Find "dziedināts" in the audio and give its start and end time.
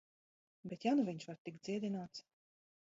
1.69-2.29